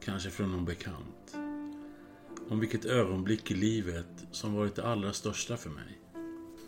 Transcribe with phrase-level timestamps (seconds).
[0.00, 1.36] kanske från någon bekant,
[2.48, 5.98] om vilket ögonblick i livet som varit det allra största för mig.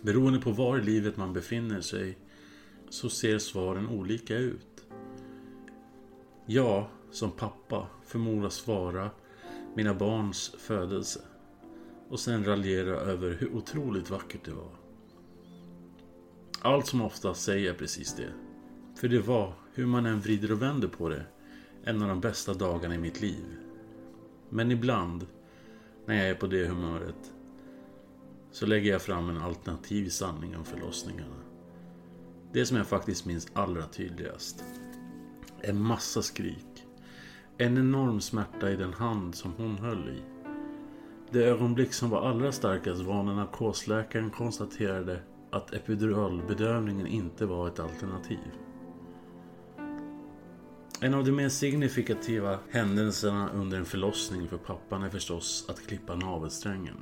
[0.02, 2.18] Beroende på var i livet man befinner sig
[2.88, 4.84] så ser svaren olika ut.
[6.46, 9.10] Jag, som pappa, förmodas svara
[9.74, 11.20] mina barns födelse
[12.08, 14.74] och sen raljera över hur otroligt vackert det var.
[16.60, 18.32] Allt som oftast säger jag precis det.
[18.96, 21.26] För det var, hur man än vrider och vänder på det,
[21.84, 23.44] en av de bästa dagarna i mitt liv.
[24.48, 25.26] Men ibland,
[26.06, 27.32] när jag är på det humöret,
[28.52, 31.36] så lägger jag fram en alternativ sanning om förlossningarna.
[32.52, 34.64] Det som jag faktiskt minns allra tydligast.
[35.60, 36.86] En massa skrik.
[37.58, 40.22] En enorm smärta i den hand som hon höll i.
[41.30, 47.80] Det ögonblick som var allra starkast var när narkosläkaren konstaterade att epiduralbedövningen inte var ett
[47.80, 48.38] alternativ.
[51.02, 56.14] En av de mer signifikativa händelserna under en förlossning för pappan är förstås att klippa
[56.14, 56.96] navelsträngen.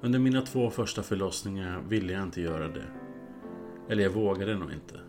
[0.00, 2.86] Under mina två första förlossningar ville jag inte göra det.
[3.88, 5.00] Eller jag vågade nog inte.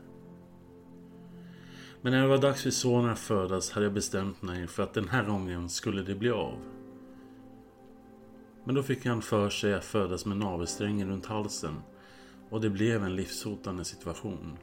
[2.01, 4.93] Men när det var dags för sonen att födas hade jag bestämt mig för att
[4.93, 6.59] den här gången skulle det bli av.
[8.63, 11.75] Men då fick han för sig att födas med navelsträngen runt halsen
[12.49, 14.57] och det blev en livshotande situation.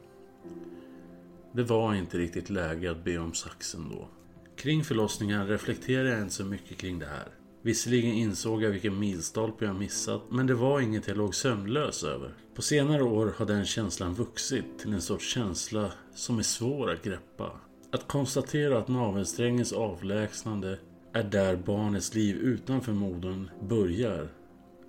[1.55, 4.07] Det var inte riktigt läge att be om saxen då.
[4.55, 7.27] Kring förlossningen reflekterade jag inte så mycket kring det här.
[7.61, 12.33] Visserligen insåg jag vilken milstolpe jag missat, men det var inget jag låg sömnlös över.
[12.55, 17.03] På senare år har den känslan vuxit till en sorts känsla som är svår att
[17.03, 17.51] greppa.
[17.91, 20.79] Att konstatera att navelsträngens avlägsnande
[21.13, 24.29] är där barnets liv utanför modern börjar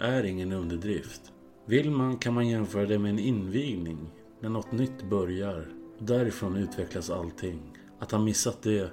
[0.01, 1.33] är ingen underdrift.
[1.67, 4.11] Vill man kan man jämföra det med en invigning,
[4.41, 5.84] när något nytt börjar.
[5.99, 7.61] Därifrån utvecklas allting.
[7.99, 8.91] Att ha missat det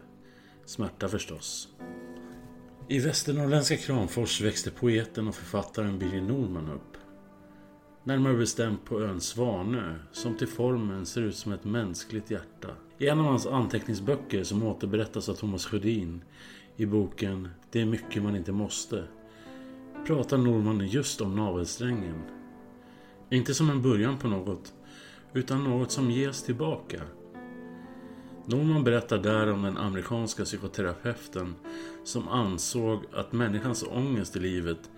[0.66, 1.70] smärta förstås.
[2.88, 6.98] I västernorrländska Kramfors växte poeten och författaren Birger Norman upp.
[8.04, 12.70] Närmare bestämt på ön Svanö, som till formen ser ut som ett mänskligt hjärta.
[12.98, 16.24] I en av hans anteckningsböcker som återberättas av Thomas Sjödin
[16.76, 19.04] i boken Det är mycket man inte måste
[20.06, 22.22] pratar Norman just om navelsträngen.
[23.30, 24.74] Inte som en början på något,
[25.34, 27.02] utan något som ges tillbaka.
[28.46, 31.56] Norman berättar där om den amerikanska psykoterapeuten
[32.04, 34.90] som ansåg att människans ångest i livet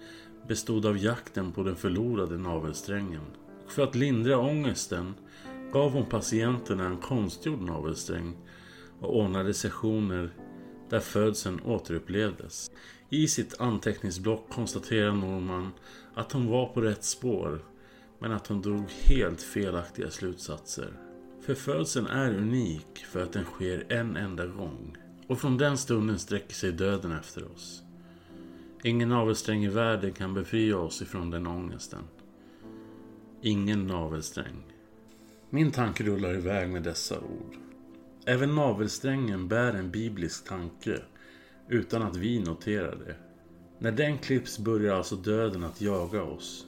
[0.48, 3.26] bestod av jakten på den förlorade navelsträngen.
[3.66, 5.14] Och för att lindra ångesten
[5.74, 8.38] gav hon patienterna en konstgjord navelsträng
[9.00, 10.34] och ordnade sessioner
[10.90, 12.72] där födseln återupplevdes.
[13.10, 15.72] I sitt anteckningsblock konstaterar Norman
[16.14, 17.73] att hon var på rätt spår
[18.24, 20.94] men att hon drog helt felaktiga slutsatser.
[21.42, 21.56] För
[22.08, 24.98] är unik för att den sker en enda gång.
[25.28, 27.84] Och från den stunden sträcker sig döden efter oss.
[28.84, 32.04] Ingen navelsträng i världen kan befria oss ifrån den ångesten.
[33.42, 34.64] Ingen navelsträng.
[35.50, 37.56] Min tanke rullar iväg med dessa ord.
[38.26, 41.02] Även navelsträngen bär en biblisk tanke
[41.70, 43.16] utan att vi noterar det.
[43.80, 46.68] När den klipps börjar alltså döden att jaga oss.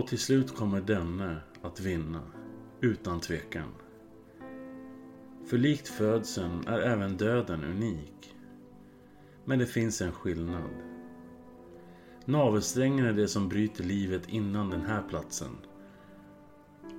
[0.00, 2.22] Och till slut kommer denne att vinna,
[2.80, 3.68] utan tvekan.
[5.46, 8.34] För likt födseln är även döden unik.
[9.44, 10.70] Men det finns en skillnad.
[12.24, 15.56] Navelsträngen är det som bryter livet innan den här platsen.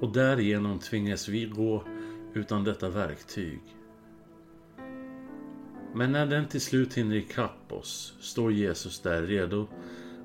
[0.01, 1.83] Och därigenom tvingas vi gå
[2.33, 3.61] utan detta verktyg.
[5.93, 9.67] Men när den till slut hinner ikapp oss står Jesus där redo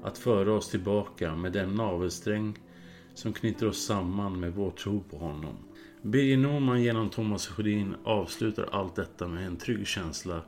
[0.02, 2.58] att föra oss tillbaka med den navelsträng
[3.16, 5.56] som knyter oss samman med vår tro på honom.
[6.02, 10.40] Birger Norman genom Thomas Sjödin avslutar allt detta med en trygg känsla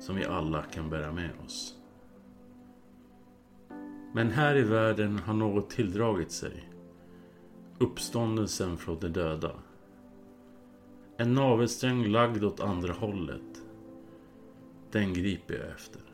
[0.00, 1.74] som vi alla kan bära med oss.
[4.12, 6.68] Men här i världen har något tilldragit sig.
[7.78, 9.52] Uppståndelsen från de döda.
[11.16, 13.62] En navelsträng lagd åt andra hållet.
[14.92, 16.13] Den griper jag efter.